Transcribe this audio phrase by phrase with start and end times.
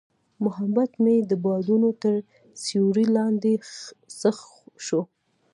[0.43, 2.15] محبت مې د بادونو تر
[2.63, 3.53] سیوري لاندې
[4.19, 4.39] ښخ
[4.85, 5.01] شو.